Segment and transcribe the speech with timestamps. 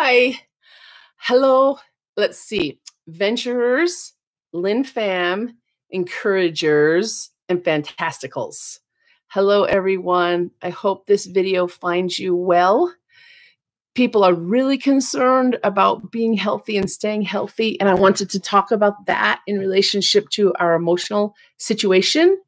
[0.00, 0.34] Hi.
[1.16, 1.80] Hello.
[2.16, 2.78] Let's see.
[3.08, 4.12] Venturers,
[4.52, 5.58] Lin Fam,
[5.90, 8.78] encouragers, and fantasticals.
[9.26, 10.52] Hello, everyone.
[10.62, 12.94] I hope this video finds you well.
[13.96, 17.78] People are really concerned about being healthy and staying healthy.
[17.80, 22.40] And I wanted to talk about that in relationship to our emotional situation.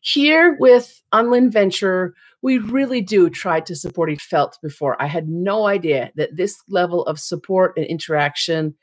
[0.00, 5.00] Here with Unlin Venture, we really do try to support each felt before.
[5.00, 8.74] I had no idea that this level of support and interaction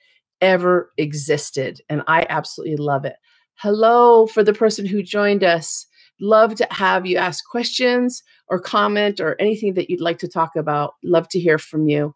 [0.41, 1.81] ever existed.
[1.89, 3.17] And I absolutely love it.
[3.55, 5.85] Hello for the person who joined us.
[6.21, 10.55] Love to have you ask questions or comment or anything that you'd like to talk
[10.55, 10.93] about.
[11.03, 12.13] Love to hear from you.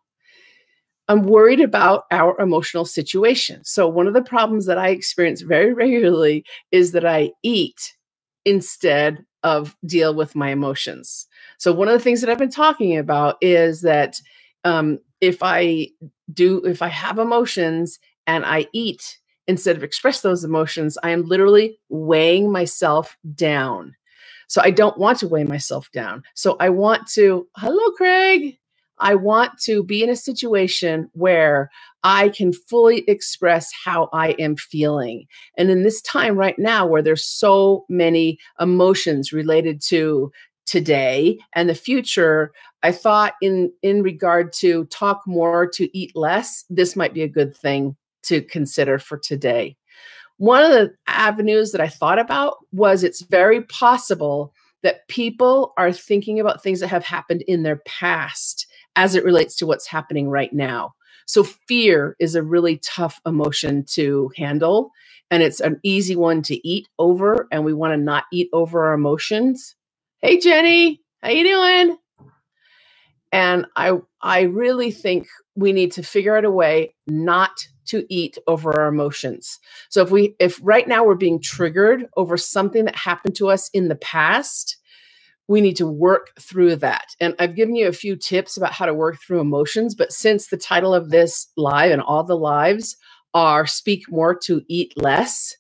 [1.09, 3.63] I'm worried about our emotional situation.
[3.65, 7.93] So, one of the problems that I experience very regularly is that I eat
[8.45, 11.27] instead of deal with my emotions.
[11.57, 14.19] So one of the things that I've been talking about is that
[14.63, 15.89] um, if I
[16.33, 21.25] do, if I have emotions and I eat instead of express those emotions, I am
[21.25, 23.95] literally weighing myself down.
[24.47, 26.23] So I don't want to weigh myself down.
[26.33, 28.57] So I want to, hello, Craig.
[29.03, 31.69] I want to be in a situation where
[32.05, 35.25] I can fully express how I am feeling.
[35.57, 40.31] And in this time right now, where there's so many emotions related to
[40.65, 46.63] today and the future, I thought in in regard to talk more to eat less,
[46.69, 49.75] this might be a good thing to consider for today.
[50.37, 55.91] One of the avenues that I thought about was it's very possible that people are
[55.91, 60.29] thinking about things that have happened in their past as it relates to what's happening
[60.29, 60.93] right now.
[61.25, 64.91] So fear is a really tough emotion to handle
[65.31, 68.83] and it's an easy one to eat over and we want to not eat over
[68.83, 69.75] our emotions.
[70.21, 71.97] Hey Jenny, how you doing?
[73.31, 78.37] And I I really think we need to figure out a way not to eat
[78.47, 79.59] over our emotions.
[79.89, 83.69] So if we if right now we're being triggered over something that happened to us
[83.73, 84.77] in the past,
[85.47, 87.07] we need to work through that.
[87.19, 90.47] And I've given you a few tips about how to work through emotions, but since
[90.47, 92.95] the title of this live and all the lives
[93.33, 95.55] are speak more to eat less,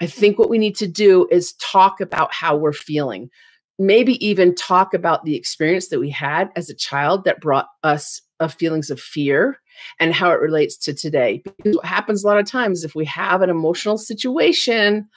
[0.00, 3.30] I think what we need to do is talk about how we're feeling.
[3.78, 8.20] Maybe even talk about the experience that we had as a child that brought us
[8.44, 9.58] of feelings of fear
[9.98, 11.42] and how it relates to today.
[11.44, 15.08] Because what happens a lot of times if we have an emotional situation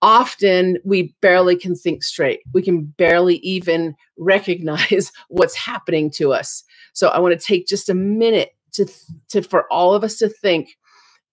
[0.00, 2.40] often we barely can think straight.
[2.52, 6.64] We can barely even recognize what's happening to us.
[6.92, 8.86] So I want to take just a minute to,
[9.30, 10.76] to for all of us to think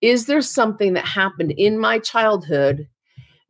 [0.02, 2.88] is there something that happened in my childhood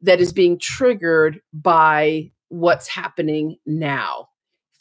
[0.01, 4.29] that is being triggered by what's happening now?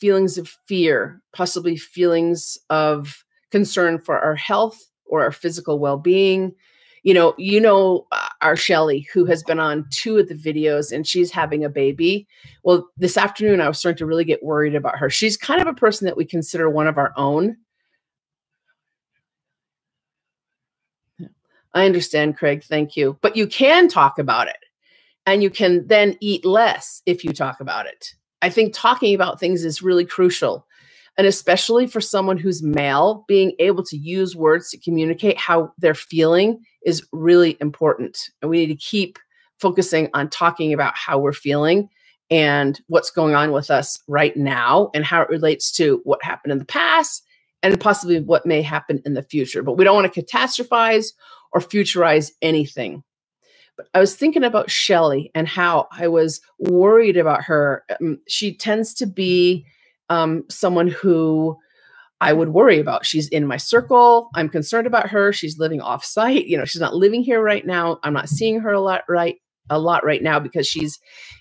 [0.04, 6.52] Feelings of fear, possibly feelings of concern for our health or our physical well being,
[7.04, 10.92] you know, you know uh, our Shelly who has been on two of the videos
[10.92, 12.28] and she's having a baby.
[12.64, 15.08] Well, this afternoon I was starting to really get worried about her.
[15.08, 17.56] She's kind of a person that we consider one of our own.
[21.72, 22.62] I understand, Craig.
[22.62, 23.16] Thank you.
[23.22, 24.58] But you can talk about it
[25.24, 28.12] and you can then eat less if you talk about it.
[28.42, 30.66] I think talking about things is really crucial.
[31.16, 35.94] And especially for someone who's male, being able to use words to communicate how they're
[35.94, 38.18] feeling is really important.
[38.42, 39.18] And we need to keep
[39.60, 41.88] focusing on talking about how we're feeling
[42.30, 46.52] and what's going on with us right now and how it relates to what happened
[46.52, 47.22] in the past
[47.62, 49.62] and possibly what may happen in the future.
[49.62, 51.12] But we don't want to catastrophize
[51.52, 53.04] or futurize anything.
[53.76, 57.84] But I was thinking about Shelly and how I was worried about her.
[58.00, 59.66] Um, she tends to be
[60.08, 61.56] um, someone who
[62.20, 63.04] I would worry about.
[63.04, 64.30] She's in my circle.
[64.34, 65.32] I'm concerned about her.
[65.32, 66.46] She's living off site.
[66.46, 67.98] You know, she's not living here right now.
[68.02, 69.36] I'm not seeing her a lot right
[69.70, 70.98] a lot right now because she's,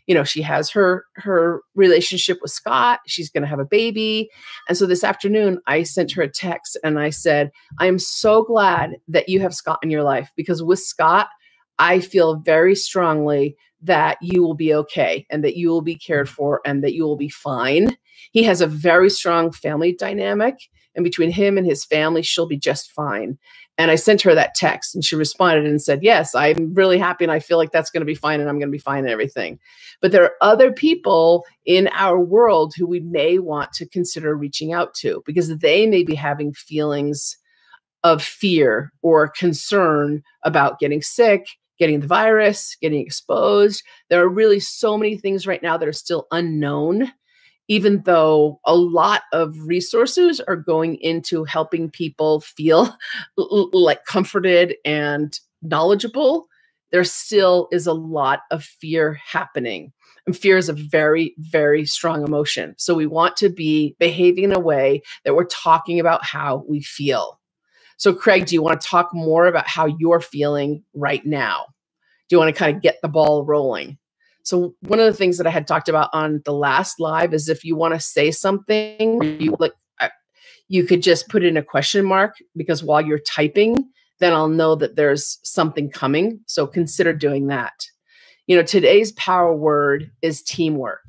[0.08, 3.00] you know, she has her her relationship with Scott.
[3.06, 4.30] She's going to have a baby.
[4.68, 8.44] And so this afternoon I sent her a text and I said, "I am so
[8.44, 11.28] glad that you have Scott in your life because with Scott,
[11.80, 16.28] I feel very strongly that you will be okay and that you will be cared
[16.28, 16.36] mm-hmm.
[16.36, 17.98] for and that you will be fine.
[18.32, 20.56] He has a very strong family dynamic,
[20.96, 23.38] and between him and his family, she'll be just fine.
[23.78, 27.26] And I sent her that text, and she responded and said, Yes, I'm really happy,
[27.26, 29.00] and I feel like that's going to be fine, and I'm going to be fine
[29.00, 29.60] and everything.
[30.02, 34.74] But there are other people in our world who we may want to consider reaching
[34.74, 37.38] out to because they may be having feelings
[38.04, 41.48] of fear or concern about getting sick
[41.80, 43.84] getting the virus, getting exposed.
[44.10, 47.12] There are really so many things right now that are still unknown.
[47.70, 52.96] even though a lot of resources are going into helping people feel
[53.38, 56.48] like comforted and knowledgeable,
[56.92, 59.92] there still is a lot of fear happening.
[60.28, 62.76] And fear is a very, very strong emotion.
[62.78, 66.82] So we want to be behaving in a way that we're talking about how we
[66.82, 67.40] feel.
[68.04, 71.68] So, Craig, do you want to talk more about how you're feeling right now?
[72.28, 73.98] Do you want to kind of get the ball rolling?
[74.44, 77.48] So, one of the things that I had talked about on the last live is
[77.48, 79.72] if you want to say something, you like
[80.68, 83.78] you could just put in a question mark because while you're typing,
[84.20, 86.42] then I'll know that there's something coming.
[86.46, 87.88] So consider doing that.
[88.48, 91.06] You know, today's power word is teamwork.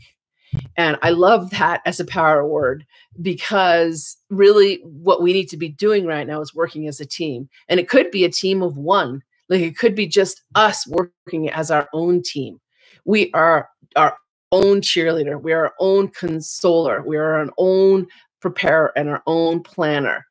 [0.77, 2.85] And I love that as a power word
[3.23, 7.49] because really what we need to be doing right now is working as a team.
[7.69, 11.51] And it could be a team of one, like it could be just us working
[11.51, 12.61] as our own team.
[13.05, 14.17] We are our
[14.53, 18.07] own cheerleader, we are our own consoler, we are our own
[18.41, 20.27] preparer and our own planner.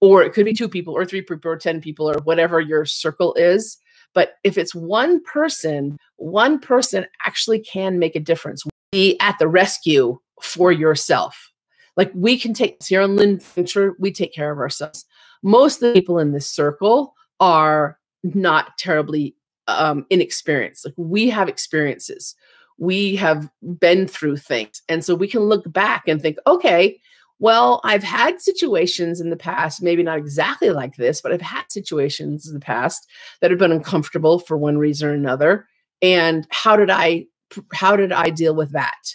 [0.00, 2.84] Or it could be two people, or three people, or 10 people, or whatever your
[2.84, 3.78] circle is.
[4.14, 8.64] But if it's one person, one person actually can make a difference.
[8.96, 11.52] Be at the rescue for yourself.
[11.98, 15.04] Like we can take here Lynn Venture, we take care of ourselves.
[15.42, 19.36] Most of the people in this circle are not terribly
[19.68, 20.86] um, inexperienced.
[20.86, 22.34] Like we have experiences,
[22.78, 24.80] we have been through things.
[24.88, 26.98] And so we can look back and think, okay,
[27.38, 31.64] well, I've had situations in the past, maybe not exactly like this, but I've had
[31.68, 33.06] situations in the past
[33.42, 35.68] that have been uncomfortable for one reason or another.
[36.00, 37.26] And how did I
[37.72, 39.14] how did I deal with that?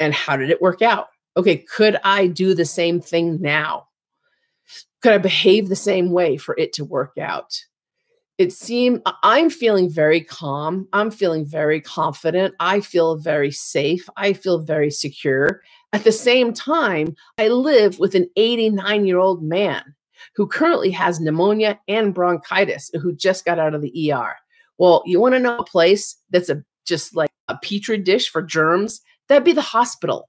[0.00, 1.08] And how did it work out?
[1.36, 3.88] Okay, could I do the same thing now?
[5.02, 7.58] Could I behave the same way for it to work out?
[8.36, 10.88] It seemed I'm feeling very calm.
[10.92, 12.54] I'm feeling very confident.
[12.58, 14.08] I feel very safe.
[14.16, 15.62] I feel very secure.
[15.92, 19.94] At the same time, I live with an 89 year old man
[20.34, 24.34] who currently has pneumonia and bronchitis, who just got out of the ER.
[24.78, 28.42] Well, you want to know a place that's a just like a petri dish for
[28.42, 29.00] germs?
[29.28, 30.28] That'd be the hospital.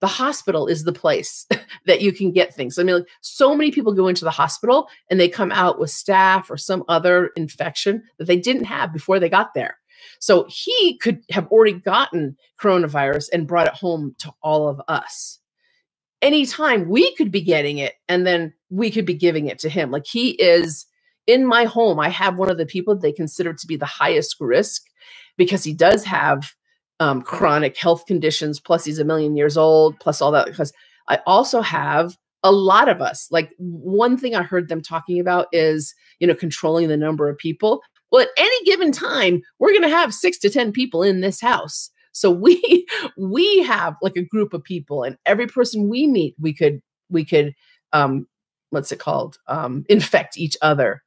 [0.00, 1.46] The hospital is the place
[1.86, 2.78] that you can get things.
[2.78, 5.90] I mean, like, so many people go into the hospital and they come out with
[5.90, 9.78] staph or some other infection that they didn't have before they got there.
[10.18, 15.38] So he could have already gotten coronavirus and brought it home to all of us.
[16.20, 19.90] Anytime we could be getting it and then we could be giving it to him.
[19.90, 20.86] Like he is
[21.26, 22.00] in my home.
[22.00, 24.82] I have one of the people they consider to be the highest risk
[25.36, 26.52] because he does have
[27.00, 30.46] um, chronic health conditions, plus he's a million years old, plus all that.
[30.46, 30.72] Because
[31.08, 33.28] I also have a lot of us.
[33.30, 37.38] Like one thing I heard them talking about is, you know, controlling the number of
[37.38, 37.82] people.
[38.10, 41.40] Well, at any given time, we're going to have six to 10 people in this
[41.40, 41.90] house.
[42.12, 42.86] So we
[43.16, 46.80] we have like a group of people, and every person we meet, we could
[47.10, 47.54] we could
[47.92, 48.26] um
[48.70, 49.36] what's it called?
[49.48, 51.01] Um, infect each other.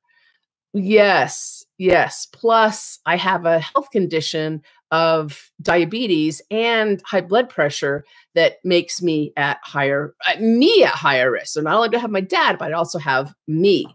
[0.78, 2.28] Yes, yes.
[2.34, 4.62] Plus, I have a health condition
[4.92, 8.04] of diabetes and high blood pressure
[8.36, 11.54] that makes me at higher uh, me at higher risk.
[11.54, 13.88] So not only do I have my dad, but I also have me.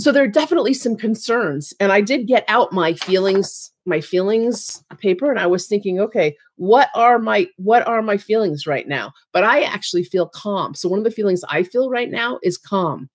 [0.00, 4.82] So there are definitely some concerns and i did get out my feelings my feelings
[4.98, 9.12] paper and i was thinking okay what are my what are my feelings right now?
[9.32, 10.74] But i actually feel calm.
[10.74, 13.10] So one of the feelings i feel right now is calm.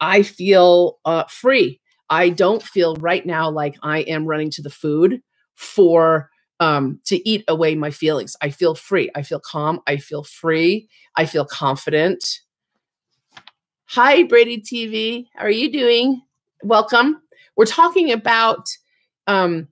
[0.00, 1.80] I feel uh, free
[2.10, 5.20] i don't feel right now like i am running to the food
[5.54, 10.24] for um, to eat away my feelings i feel free i feel calm i feel
[10.24, 12.40] free i feel confident
[13.94, 15.26] Hi, Brady TV.
[15.34, 16.22] How are you doing?
[16.62, 17.20] Welcome.
[17.56, 18.68] We're talking about
[19.26, 19.66] um,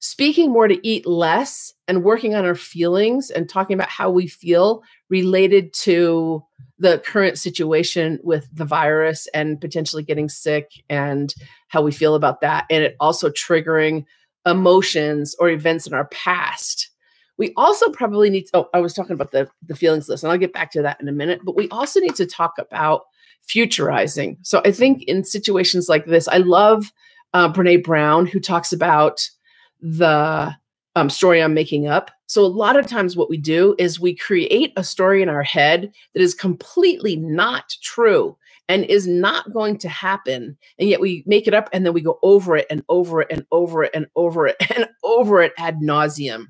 [0.00, 4.26] speaking more to eat less and working on our feelings and talking about how we
[4.26, 6.42] feel related to
[6.78, 11.34] the current situation with the virus and potentially getting sick and
[11.68, 12.64] how we feel about that.
[12.70, 14.06] And it also triggering
[14.46, 16.90] emotions or events in our past.
[17.36, 20.32] We also probably need to, oh, I was talking about the, the feelings list, and
[20.32, 23.02] I'll get back to that in a minute, but we also need to talk about
[23.46, 24.38] futurizing.
[24.42, 26.90] So I think in situations like this, I love
[27.34, 29.20] uh, Brene Brown, who talks about
[29.80, 30.54] the
[30.96, 32.10] um, story I'm making up.
[32.26, 35.42] So a lot of times, what we do is we create a story in our
[35.42, 38.36] head that is completely not true
[38.68, 40.56] and is not going to happen.
[40.78, 43.26] And yet we make it up and then we go over it and over it
[43.30, 46.46] and over it and over it and over it ad nauseum.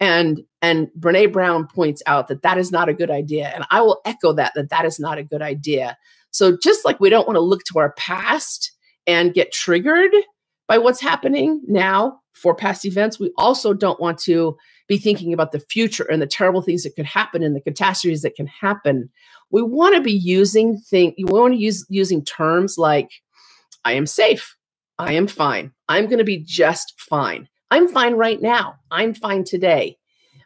[0.00, 3.80] And and Brene Brown points out that that is not a good idea, and I
[3.80, 5.96] will echo that that that is not a good idea.
[6.30, 8.70] So just like we don't want to look to our past
[9.08, 10.12] and get triggered
[10.68, 14.56] by what's happening now for past events, we also don't want to
[14.86, 18.22] be thinking about the future and the terrible things that could happen and the catastrophes
[18.22, 19.10] that can happen.
[19.50, 23.10] We want to be using thing We want to use using terms like
[23.84, 24.56] I am safe.
[24.98, 25.72] I am fine.
[25.88, 27.48] I'm going to be just fine.
[27.70, 28.76] I'm fine right now.
[28.90, 29.96] I'm fine today.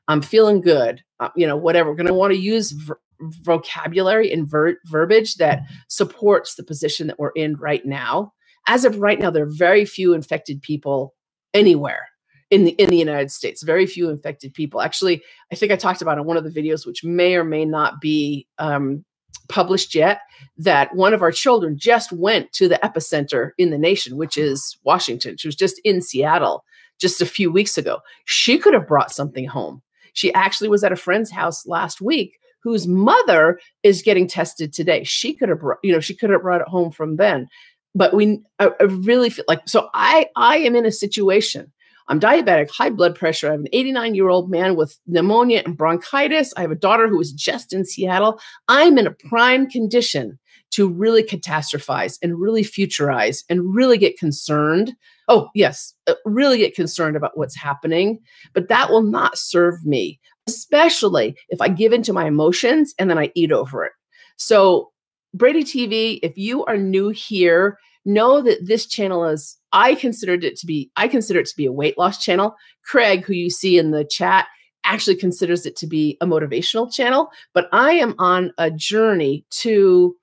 [0.08, 1.02] I'm feeling good.
[1.20, 1.90] Uh, you know, whatever.
[1.90, 7.06] We're going to want to use ver- vocabulary and ver- verbiage that supports the position
[7.06, 8.32] that we're in right now.
[8.66, 11.14] As of right now, there are very few infected people
[11.54, 12.08] anywhere
[12.50, 13.62] in the in the United States.
[13.62, 14.80] Very few infected people.
[14.80, 17.64] Actually, I think I talked about in one of the videos, which may or may
[17.64, 19.04] not be um,
[19.48, 20.20] published yet,
[20.56, 24.76] that one of our children just went to the epicenter in the nation, which is
[24.84, 25.36] Washington.
[25.36, 26.64] She was just in Seattle
[27.00, 28.00] just a few weeks ago.
[28.26, 29.82] She could have brought something home.
[30.12, 35.02] She actually was at a friend's house last week whose mother is getting tested today.
[35.04, 37.48] She could have brought, you know, she could have brought it home from then.
[37.94, 41.72] But we I, I really feel like so I I am in a situation
[42.08, 43.48] I'm diabetic, high blood pressure.
[43.48, 46.52] I have an 89 year old man with pneumonia and bronchitis.
[46.56, 48.38] I have a daughter who is just in Seattle.
[48.68, 50.38] I'm in a prime condition
[50.72, 54.94] to really catastrophize and really futurize and really get concerned.
[55.28, 58.20] Oh, yes, uh, really get concerned about what's happening.
[58.52, 63.18] But that will not serve me, especially if I give into my emotions and then
[63.18, 63.92] I eat over it.
[64.36, 64.91] So,
[65.34, 70.56] Brady TV, if you are new here, know that this channel is I considered it
[70.56, 72.56] to be I consider it to be a weight loss channel.
[72.84, 74.48] Craig, who you see in the chat,
[74.84, 80.16] actually considers it to be a motivational channel, but I am on a journey to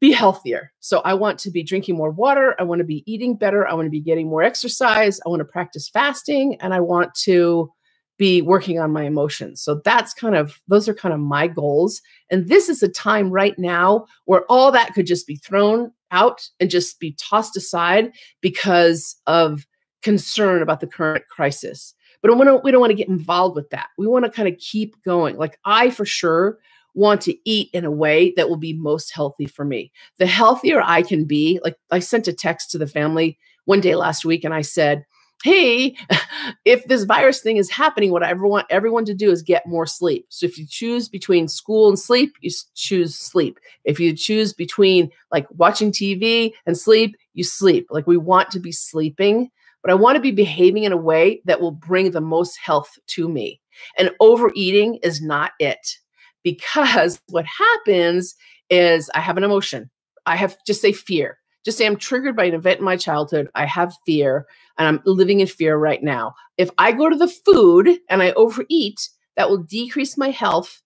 [0.00, 0.72] be healthier.
[0.80, 3.74] So I want to be drinking more water, I want to be eating better, I
[3.74, 7.70] want to be getting more exercise, I want to practice fasting, and I want to
[8.22, 9.60] be working on my emotions.
[9.60, 12.00] So that's kind of those are kind of my goals.
[12.30, 16.48] And this is a time right now where all that could just be thrown out
[16.60, 19.66] and just be tossed aside because of
[20.02, 21.94] concern about the current crisis.
[22.22, 23.88] But we don't, we don't want to get involved with that.
[23.98, 25.36] We want to kind of keep going.
[25.36, 26.60] Like I for sure
[26.94, 29.90] want to eat in a way that will be most healthy for me.
[30.18, 33.96] The healthier I can be, like I sent a text to the family one day
[33.96, 35.04] last week and I said,
[35.42, 35.96] hey,
[36.64, 39.86] if this virus thing is happening, what I want everyone to do is get more
[39.86, 40.26] sleep.
[40.28, 43.58] So if you choose between school and sleep, you choose sleep.
[43.84, 47.86] If you choose between like watching TV and sleep, you sleep.
[47.90, 49.50] Like we want to be sleeping,
[49.82, 52.90] but I want to be behaving in a way that will bring the most health
[53.08, 53.60] to me.
[53.98, 55.98] And overeating is not it
[56.42, 58.34] because what happens
[58.70, 59.90] is I have an emotion.
[60.24, 63.48] I have just say fear just say I'm triggered by an event in my childhood.
[63.54, 64.46] I have fear
[64.78, 66.34] and I'm living in fear right now.
[66.56, 70.82] If I go to the food and I overeat, that will decrease my health.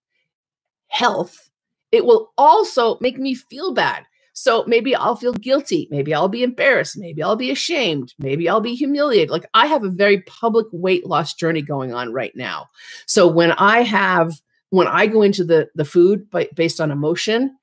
[0.89, 1.51] Health.
[1.93, 4.05] It will also make me feel bad.
[4.35, 5.89] So maybe I'll feel guilty.
[5.91, 6.99] Maybe I'll be embarrassed.
[6.99, 8.13] Maybe I'll be ashamed.
[8.19, 9.31] Maybe I'll be humiliated.
[9.31, 12.67] Like I have a very public weight loss journey going on right now.
[13.07, 14.35] So when I have,
[14.71, 17.57] when I go into the the food based on emotion,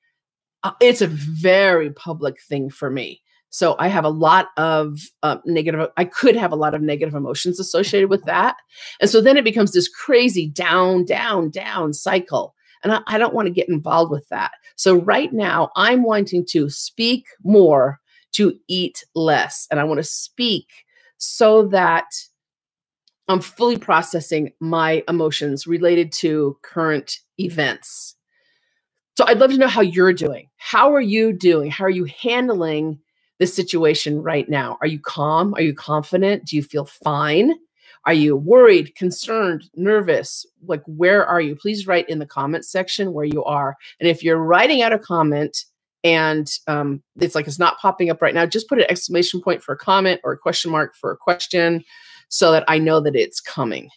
[0.64, 3.20] uh, it's a very public thing for me.
[3.50, 7.14] So I have a lot of uh, negative, I could have a lot of negative
[7.14, 8.56] emotions associated with that.
[9.00, 12.56] And so then it becomes this crazy down, down, down cycle.
[12.82, 14.50] And I, I don't want to get involved with that.
[14.74, 18.00] So right now, I'm wanting to speak more
[18.32, 19.68] to eat less.
[19.70, 20.66] And I want to speak
[21.18, 22.06] so that
[23.28, 28.13] I'm fully processing my emotions related to current events.
[29.16, 30.48] So I'd love to know how you're doing.
[30.56, 31.70] How are you doing?
[31.70, 32.98] How are you handling
[33.38, 34.76] this situation right now?
[34.80, 35.54] Are you calm?
[35.54, 36.46] Are you confident?
[36.46, 37.54] Do you feel fine?
[38.06, 40.44] Are you worried, concerned, nervous?
[40.66, 41.54] Like, where are you?
[41.56, 43.76] Please write in the comment section where you are.
[44.00, 45.64] And if you're writing out a comment
[46.02, 49.62] and um, it's like it's not popping up right now, just put an exclamation point
[49.62, 51.82] for a comment or a question mark for a question
[52.28, 53.90] so that I know that it's coming.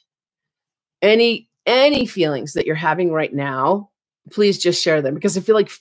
[1.02, 3.90] Any any feelings that you're having right now
[4.32, 5.72] please just share them because I feel like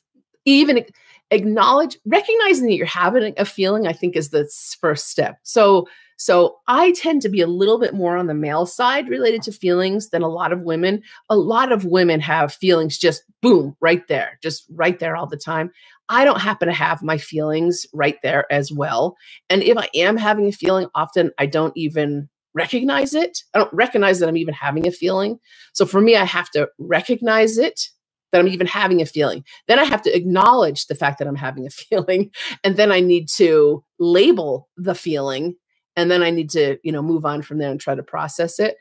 [0.47, 0.85] even
[1.31, 4.49] acknowledge recognizing that you're having a feeling i think is the
[4.81, 5.39] first step.
[5.43, 5.89] So
[6.19, 9.53] so i tend to be a little bit more on the male side related to
[9.53, 11.03] feelings than a lot of women.
[11.29, 15.37] A lot of women have feelings just boom right there just right there all the
[15.37, 15.71] time.
[16.09, 19.17] I don't happen to have my feelings right there as well.
[19.51, 23.43] And if i am having a feeling often i don't even recognize it.
[23.53, 25.41] I don't recognize that i'm even having a feeling.
[25.73, 27.91] So for me i have to recognize it
[28.33, 29.45] that I'm even having a feeling.
[29.69, 32.31] Then I have to acknowledge the fact that I'm having a feeling.
[32.65, 35.57] And then I need to label the feeling.
[35.97, 38.59] And then I need to, you know, move on from there and try to process
[38.59, 38.77] it.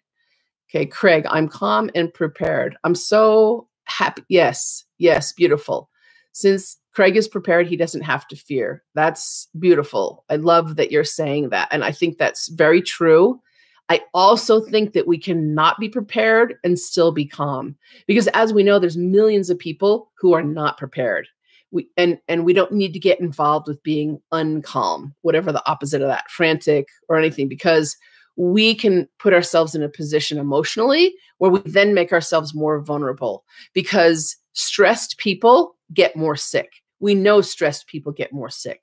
[0.69, 2.75] Okay, Craig, I'm calm and prepared.
[2.83, 4.23] I'm so happy.
[4.29, 5.89] Yes, yes, beautiful.
[6.33, 8.83] Since Craig is prepared, he doesn't have to fear.
[8.93, 10.25] That's beautiful.
[10.29, 11.69] I love that you're saying that.
[11.71, 13.39] And I think that's very true.
[13.89, 17.75] I also think that we cannot be prepared and still be calm
[18.07, 21.27] because as we know there's millions of people who are not prepared.
[21.71, 26.01] We and and we don't need to get involved with being uncalm, whatever the opposite
[26.01, 27.97] of that, frantic or anything because
[28.37, 33.45] we can put ourselves in a position emotionally where we then make ourselves more vulnerable
[33.73, 36.73] because stressed people get more sick.
[36.99, 38.81] We know stressed people get more sick.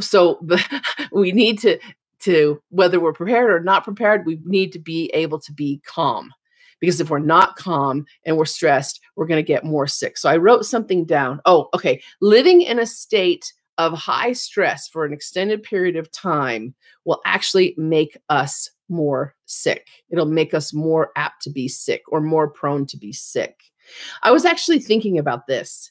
[0.00, 0.40] So
[1.12, 1.78] we need to
[2.24, 6.32] to whether we're prepared or not prepared, we need to be able to be calm.
[6.80, 10.18] Because if we're not calm and we're stressed, we're going to get more sick.
[10.18, 11.40] So I wrote something down.
[11.46, 12.02] Oh, okay.
[12.20, 17.74] Living in a state of high stress for an extended period of time will actually
[17.76, 19.88] make us more sick.
[20.10, 23.62] It'll make us more apt to be sick or more prone to be sick.
[24.22, 25.90] I was actually thinking about this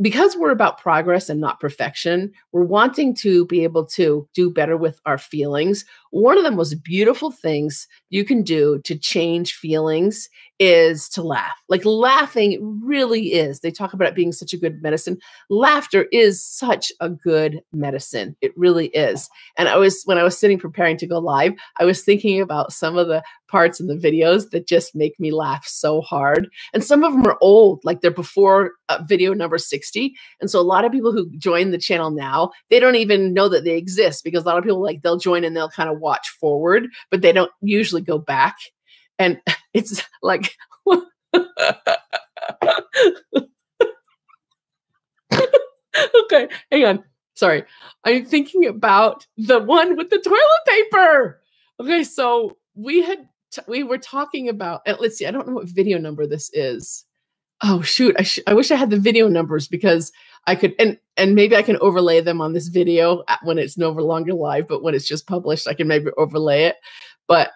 [0.00, 4.76] because we're about progress and not perfection, we're wanting to be able to do better
[4.76, 5.84] with our feelings.
[6.10, 11.56] One of the most beautiful things you can do to change feelings is to laugh.
[11.68, 13.60] Like laughing really is.
[13.60, 15.18] They talk about it being such a good medicine.
[15.50, 18.36] Laughter is such a good medicine.
[18.40, 19.28] It really is.
[19.56, 22.72] And I was when I was sitting preparing to go live, I was thinking about
[22.72, 26.48] some of the parts in the videos that just make me laugh so hard.
[26.72, 30.14] And some of them are old, like they're before uh, video number 60.
[30.40, 33.48] And so a lot of people who join the channel now, they don't even know
[33.48, 35.97] that they exist because a lot of people like they'll join and they'll kind of
[35.98, 38.56] watch forward, but they don't usually go back.
[39.18, 39.40] And
[39.74, 40.56] it's like
[46.24, 47.04] okay hang on.
[47.34, 47.64] Sorry.
[48.04, 51.40] I'm thinking about the one with the toilet paper?
[51.80, 53.28] Okay so we had
[53.66, 57.04] we were talking about let's see i don't know what video number this is.
[57.62, 60.12] Oh shoot I, I wish i had the video numbers because
[60.48, 63.90] i could and and maybe i can overlay them on this video when it's no
[63.90, 66.76] longer live but when it's just published i can maybe overlay it
[67.28, 67.52] but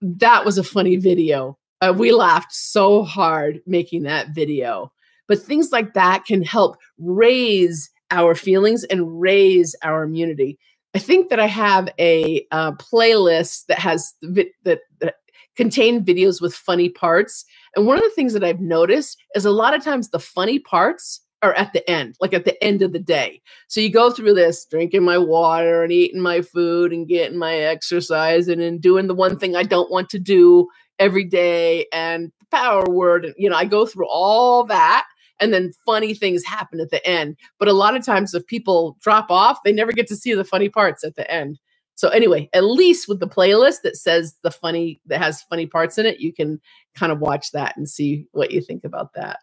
[0.00, 1.58] that was a funny video.
[1.80, 4.92] Uh, we laughed so hard making that video.
[5.28, 10.58] But things like that can help raise our feelings and raise our immunity.
[10.94, 15.16] I think that I have a uh, playlist that has vi- that, that
[15.56, 17.44] contain videos with funny parts.
[17.74, 20.58] And one of the things that I've noticed is a lot of times the funny
[20.58, 23.40] parts are at the end, like at the end of the day.
[23.68, 27.54] So you go through this drinking my water and eating my food and getting my
[27.54, 30.66] exercise and then doing the one thing I don't want to do
[30.98, 33.24] every day and the power word.
[33.26, 35.06] And, you know, I go through all that
[35.38, 37.36] and then funny things happen at the end.
[37.58, 40.44] But a lot of times, if people drop off, they never get to see the
[40.44, 41.58] funny parts at the end.
[41.94, 45.98] So anyway, at least with the playlist that says the funny that has funny parts
[45.98, 46.60] in it, you can
[46.94, 49.38] kind of watch that and see what you think about that.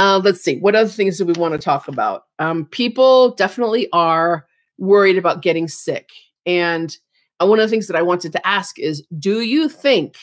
[0.00, 0.58] Uh, let's see.
[0.60, 2.22] What other things do we want to talk about?
[2.38, 4.46] Um, people definitely are
[4.78, 6.08] worried about getting sick.
[6.46, 6.96] And
[7.38, 10.16] uh, one of the things that I wanted to ask is Do you think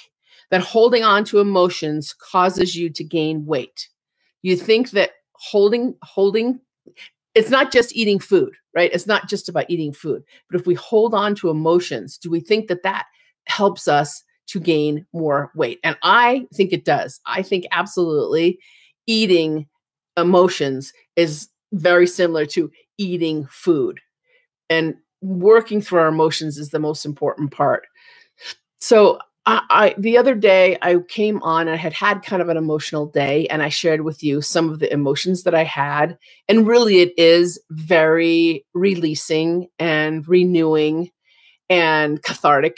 [0.50, 3.88] that holding on to emotions causes you to gain weight?
[4.42, 6.60] You think that holding, holding,
[7.36, 8.90] it's not just eating food, right?
[8.92, 10.24] It's not just about eating food.
[10.50, 13.06] But if we hold on to emotions, do we think that that
[13.46, 15.80] helps us to gain more weight?
[15.84, 17.20] And I think it does.
[17.28, 18.58] I think absolutely
[19.08, 19.68] eating
[20.18, 24.00] emotions is very similar to eating food.
[24.70, 27.88] And working through our emotions is the most important part.
[28.80, 32.58] So I, I, the other day I came on, I had had kind of an
[32.58, 36.18] emotional day, and I shared with you some of the emotions that I had.
[36.50, 41.12] And really, it is very releasing and renewing
[41.70, 42.78] and cathartic.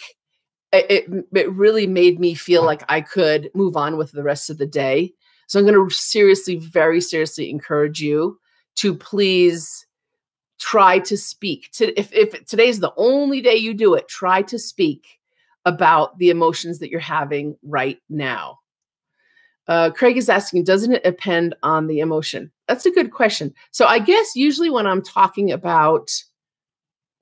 [0.71, 2.67] It, it, it really made me feel uh-huh.
[2.67, 5.13] like I could move on with the rest of the day.
[5.49, 8.39] So I'm going to seriously, very seriously encourage you
[8.75, 9.87] to please
[10.59, 11.71] try to speak.
[11.73, 15.07] To, if, if today's the only day you do it, try to speak
[15.65, 18.59] about the emotions that you're having right now.
[19.67, 22.51] Uh, Craig is asking, doesn't it depend on the emotion?
[22.67, 23.51] That's a good question.
[23.71, 26.11] So I guess usually when I'm talking about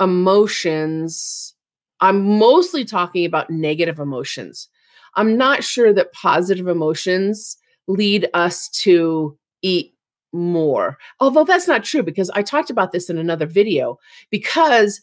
[0.01, 1.55] emotions,
[2.01, 4.67] I'm mostly talking about negative emotions.
[5.15, 9.93] I'm not sure that positive emotions lead us to eat
[10.33, 10.97] more.
[11.19, 13.97] Although that's not true because I talked about this in another video
[14.29, 15.01] because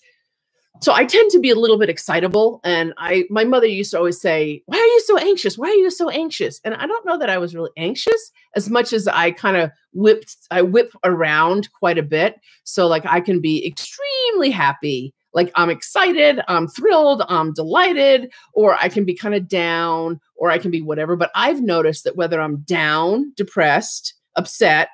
[0.80, 3.98] so I tend to be a little bit excitable and I my mother used to
[3.98, 5.56] always say, "Why are you so anxious?
[5.56, 8.68] Why are you so anxious?" And I don't know that I was really anxious as
[8.68, 12.40] much as I kind of whipped I whip around quite a bit.
[12.64, 18.76] So like I can be extremely happy like I'm excited, I'm thrilled, I'm delighted, or
[18.76, 21.16] I can be kind of down, or I can be whatever.
[21.16, 24.88] But I've noticed that whether I'm down, depressed, upset,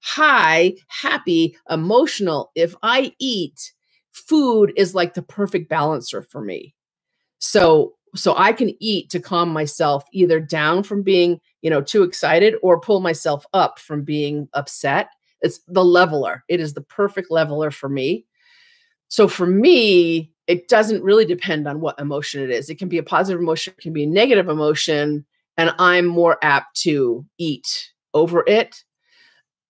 [0.00, 3.72] high, happy, emotional, if I eat,
[4.12, 6.74] food is like the perfect balancer for me.
[7.38, 12.02] So so I can eat to calm myself either down from being, you know, too
[12.02, 15.08] excited or pull myself up from being upset.
[15.40, 16.44] It's the leveler.
[16.48, 18.26] It is the perfect leveler for me.
[19.12, 22.70] So for me, it doesn't really depend on what emotion it is.
[22.70, 25.26] It can be a positive emotion, it can be a negative emotion,
[25.58, 28.82] and I'm more apt to eat over it.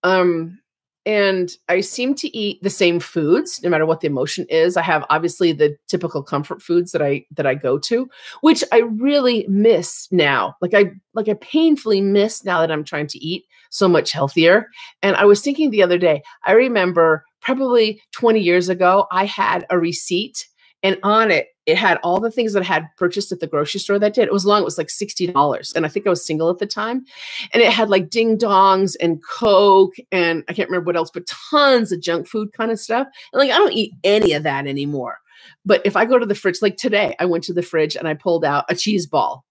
[0.01, 0.59] Um
[1.05, 4.77] and I seem to eat the same foods no matter what the emotion is.
[4.77, 8.77] I have obviously the typical comfort foods that I that I go to, which I
[8.77, 10.55] really miss now.
[10.61, 14.69] Like I like I painfully miss now that I'm trying to eat so much healthier.
[15.01, 19.65] And I was thinking the other day, I remember probably 20 years ago, I had
[19.69, 20.47] a receipt
[20.81, 23.79] and on it it had all the things that I had purchased at the grocery
[23.79, 24.25] store that did.
[24.25, 25.75] It was long, it was like $60.
[25.75, 27.05] And I think I was single at the time.
[27.53, 31.27] And it had like ding dongs and Coke and I can't remember what else, but
[31.27, 33.07] tons of junk food kind of stuff.
[33.31, 35.19] And like I don't eat any of that anymore.
[35.65, 38.07] But if I go to the fridge, like today, I went to the fridge and
[38.07, 39.45] I pulled out a cheese ball.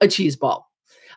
[0.00, 0.65] A cheese ball.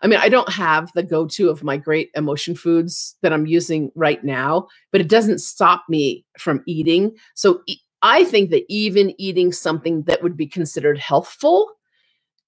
[0.01, 3.45] I mean, I don't have the go to of my great emotion foods that I'm
[3.45, 7.15] using right now, but it doesn't stop me from eating.
[7.35, 7.61] So
[8.01, 11.69] I think that even eating something that would be considered healthful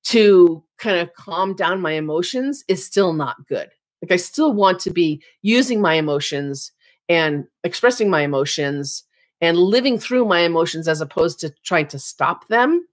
[0.04, 3.70] to kind of calm down my emotions is still not good.
[4.02, 6.72] Like I still want to be using my emotions
[7.10, 9.04] and expressing my emotions
[9.42, 12.86] and living through my emotions as opposed to trying to stop them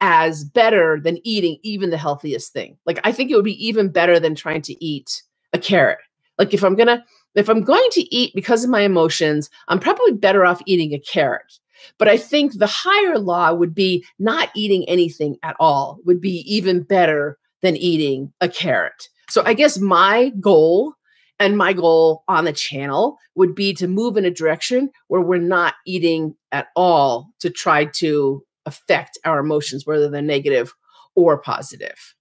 [0.00, 2.76] as better than eating even the healthiest thing.
[2.86, 5.98] Like I think it would be even better than trying to eat a carrot.
[6.38, 7.02] Like if I'm going to
[7.34, 10.98] if I'm going to eat because of my emotions, I'm probably better off eating a
[10.98, 11.58] carrot
[11.98, 16.40] but I think the higher law would be not eating anything at all, would be
[16.52, 19.08] even better than eating a carrot.
[19.28, 20.94] So I guess my goal
[21.38, 25.38] and my goal on the channel would be to move in a direction where we're
[25.38, 30.74] not eating at all to try to affect our emotions, whether they're negative
[31.14, 32.14] or positive.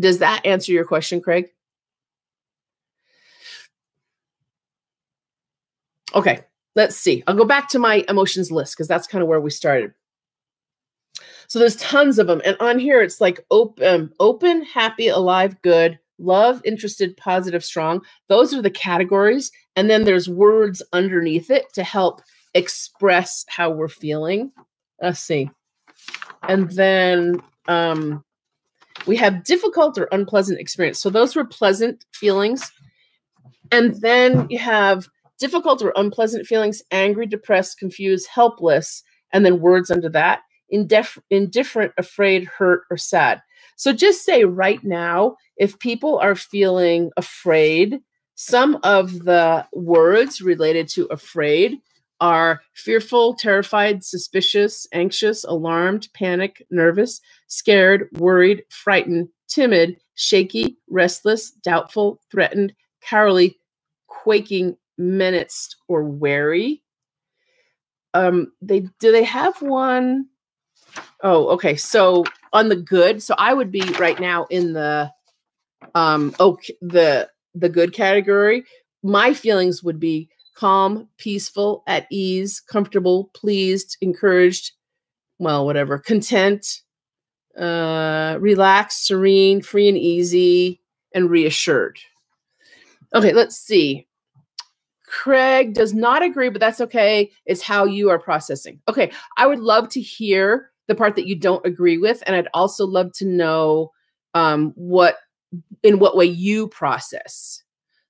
[0.00, 1.48] Does that answer your question, Craig?
[6.14, 6.42] Okay
[6.78, 7.24] let's see.
[7.26, 9.92] I'll go back to my emotions list because that's kind of where we started.
[11.48, 12.40] So there's tons of them.
[12.44, 18.02] And on here, it's like open, um, open, happy, alive, good, love, interested, positive, strong.
[18.28, 19.50] Those are the categories.
[19.74, 22.22] And then there's words underneath it to help
[22.54, 24.52] express how we're feeling.
[25.02, 25.50] Let's see.
[26.42, 28.24] And then um,
[29.06, 31.00] we have difficult or unpleasant experience.
[31.00, 32.70] So those were pleasant feelings.
[33.70, 39.90] And then you have difficult or unpleasant feelings, angry, depressed, confused, helpless, and then words
[39.90, 40.40] under that,
[40.72, 43.42] indif- indifferent, afraid, hurt, or sad.
[43.76, 48.00] So just say right now, if people are feeling afraid,
[48.34, 51.78] some of the words related to afraid
[52.20, 62.20] are fearful, terrified, suspicious, anxious, alarmed, panic, nervous, scared, worried, frightened, timid, shaky, restless, doubtful,
[62.30, 63.58] threatened, cowardly,
[64.08, 66.82] quaking, menaced or wary.
[68.14, 70.26] Um, they do they have one?
[71.22, 71.76] Oh, okay.
[71.76, 75.12] So on the good, so I would be right now in the
[75.94, 78.64] um okay the the good category.
[79.02, 84.72] My feelings would be calm, peaceful, at ease, comfortable, pleased, encouraged,
[85.38, 86.82] well, whatever, content,
[87.56, 90.80] uh, relaxed, serene, free and easy,
[91.14, 91.98] and reassured.
[93.14, 94.08] Okay, let's see.
[95.06, 97.30] Craig does not agree, but that's okay.
[97.46, 98.80] It's how you are processing.
[98.88, 99.12] Okay.
[99.36, 102.22] I would love to hear the part that you don't agree with.
[102.26, 103.92] And I'd also love to know
[104.34, 105.16] um, what,
[105.82, 107.62] in what way you process.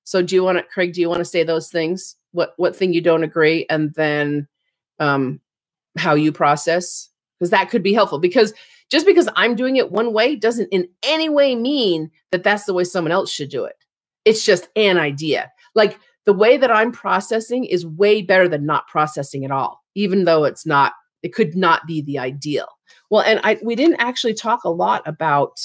[0.03, 2.15] So do you want to, Craig, do you want to say those things?
[2.31, 3.65] What, what thing you don't agree?
[3.69, 4.47] And then
[4.99, 5.39] um,
[5.97, 7.09] how you process?
[7.37, 8.19] Because that could be helpful.
[8.19, 8.53] Because
[8.89, 12.73] just because I'm doing it one way doesn't in any way mean that that's the
[12.73, 13.75] way someone else should do it.
[14.25, 15.51] It's just an idea.
[15.75, 20.25] Like the way that I'm processing is way better than not processing at all, even
[20.25, 22.67] though it's not, it could not be the ideal.
[23.09, 25.59] Well, and I we didn't actually talk a lot about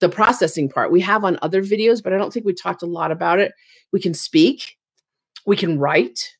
[0.00, 0.92] the processing part.
[0.92, 3.52] We have on other videos, but I don't think we talked a lot about it.
[3.92, 4.76] We can speak,
[5.46, 6.36] we can write.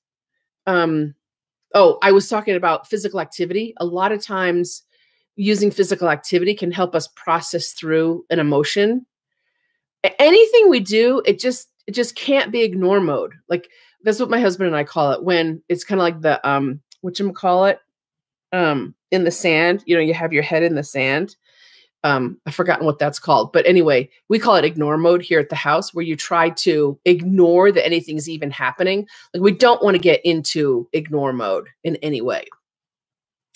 [0.67, 1.15] Um,
[1.75, 3.75] oh, I was talking about physical activity.
[3.79, 4.83] A lot of times
[5.37, 9.05] using physical activity can help us process through an emotion.
[10.19, 13.35] Anything we do, it just it just can't be ignore mode.
[13.49, 13.69] Like
[14.03, 16.81] that's what my husband and I call it when it's kind of like the um
[17.01, 17.79] what you call it
[18.53, 19.83] um in the sand.
[19.87, 21.37] You know, you have your head in the sand.
[22.05, 25.49] Um, I've forgotten what that's called, but anyway, we call it ignore mode here at
[25.49, 29.09] the house, where you try to ignore that anything's even happening.
[29.33, 32.45] Like we don't want to get into ignore mode in any way.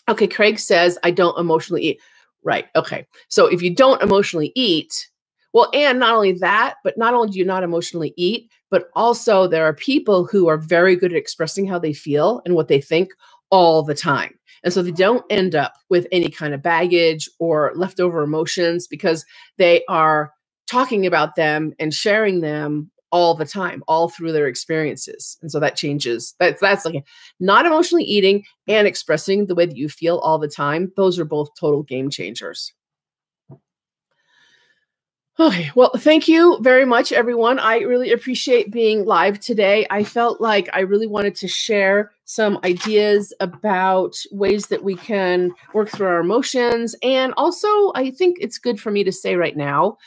[0.09, 2.01] Okay, Craig says I don't emotionally eat.
[2.43, 2.67] Right.
[2.75, 3.07] Okay.
[3.29, 5.09] So if you don't emotionally eat,
[5.53, 9.47] well, and not only that, but not only do you not emotionally eat, but also
[9.47, 12.81] there are people who are very good at expressing how they feel and what they
[12.81, 13.13] think
[13.51, 14.39] all the time.
[14.65, 19.25] And so they don't end up with any kind of baggage or leftover emotions because
[19.57, 20.33] they are
[20.67, 25.39] talking about them and sharing them all the time, all through their experiences.
[25.41, 26.35] And so that changes.
[26.39, 27.05] That's that's like
[27.41, 30.93] not emotionally eating and expressing the way that you feel all the time.
[30.97, 32.73] Those are both total game changers.
[35.41, 37.61] Okay, well, thank you very much, everyone.
[37.61, 39.87] I really appreciate being live today.
[39.89, 45.53] I felt like I really wanted to share some ideas about ways that we can
[45.75, 46.97] work through our emotions.
[47.05, 49.99] And also, I think it's good for me to say right now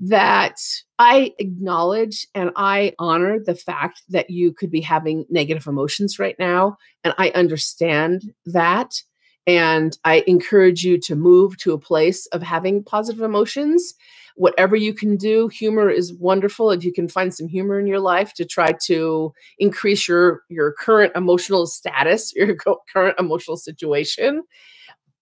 [0.00, 0.56] that
[0.98, 6.36] I acknowledge and I honor the fact that you could be having negative emotions right
[6.38, 6.78] now.
[7.04, 9.02] And I understand that.
[9.46, 13.94] And I encourage you to move to a place of having positive emotions.
[14.38, 16.70] Whatever you can do, humor is wonderful.
[16.70, 20.72] If you can find some humor in your life to try to increase your, your
[20.72, 22.56] current emotional status, your
[22.92, 24.42] current emotional situation,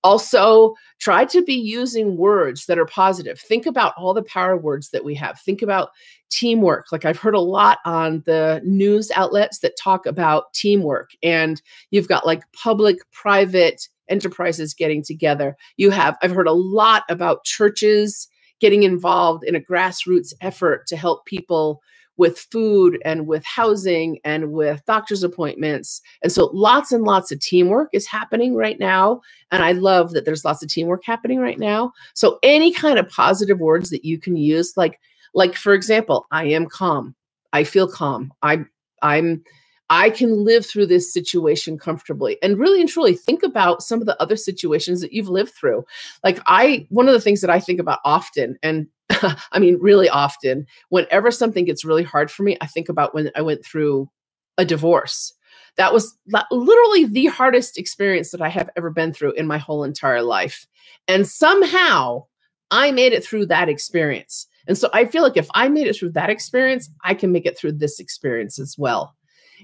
[0.07, 3.41] also, try to be using words that are positive.
[3.41, 5.41] Think about all the power words that we have.
[5.41, 5.89] Think about
[6.31, 6.93] teamwork.
[6.93, 12.07] Like I've heard a lot on the news outlets that talk about teamwork, and you've
[12.07, 15.57] got like public, private enterprises getting together.
[15.77, 18.29] You have, I've heard a lot about churches
[18.61, 21.83] getting involved in a grassroots effort to help people
[22.17, 26.01] with food and with housing and with doctor's appointments.
[26.23, 29.21] And so lots and lots of teamwork is happening right now.
[29.51, 31.93] And I love that there's lots of teamwork happening right now.
[32.15, 34.99] So any kind of positive words that you can use, like,
[35.35, 37.15] like for example, I am calm.
[37.53, 38.33] I feel calm.
[38.43, 38.65] I
[39.03, 39.45] I'm
[39.89, 42.39] I can live through this situation comfortably.
[42.43, 45.85] And really and truly think about some of the other situations that you've lived through.
[46.25, 48.89] Like I one of the things that I think about often and
[49.53, 53.31] I mean, really often, whenever something gets really hard for me, I think about when
[53.37, 54.11] I went through
[54.59, 55.33] a divorce.
[55.77, 56.17] That was
[56.51, 60.67] literally the hardest experience that I have ever been through in my whole entire life.
[61.07, 62.25] And somehow
[62.71, 64.47] I made it through that experience.
[64.67, 67.47] And so I feel like if I made it through that experience, I can make
[67.47, 69.16] it through this experience as well.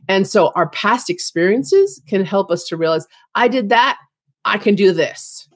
[0.08, 3.98] And so our past experiences can help us to realize I did that,
[4.44, 5.48] I can do this.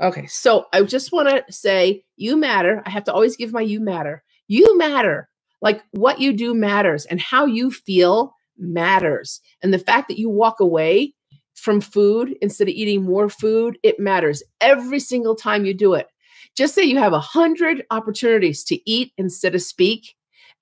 [0.00, 2.82] Okay, so I just want to say you matter.
[2.86, 4.22] I have to always give my you matter.
[4.48, 5.28] You matter.
[5.60, 9.40] Like what you do matters and how you feel matters.
[9.62, 11.14] And the fact that you walk away
[11.54, 16.08] from food instead of eating more food, it matters every single time you do it.
[16.56, 20.14] Just say you have a hundred opportunities to eat instead of speak.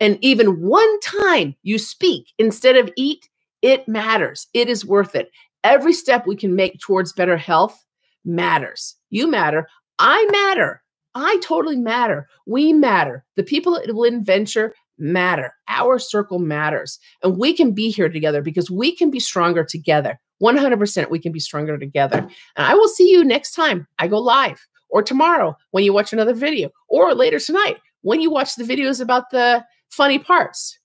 [0.02, 3.28] And even one time you speak instead of eat,
[3.62, 4.48] it matters.
[4.52, 5.30] It is worth it.
[5.62, 7.86] Every step we can make towards better health
[8.24, 8.96] matters.
[9.10, 9.68] You matter.
[10.00, 10.82] I matter.
[11.14, 12.26] I totally matter.
[12.46, 13.24] We matter.
[13.36, 15.54] The people at Lynn Venture matter.
[15.68, 16.98] Our circle matters.
[17.22, 20.18] And we can be here together because we can be stronger together.
[20.42, 22.18] 100% we can be stronger together.
[22.56, 26.12] And I will see you next time I go live or tomorrow when you watch
[26.12, 30.78] another video or later tonight when you watch the videos about the funny parts.